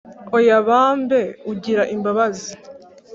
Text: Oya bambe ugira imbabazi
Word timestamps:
Oya 0.37 0.57
bambe 0.67 1.21
ugira 1.51 1.83
imbabazi 1.95 2.51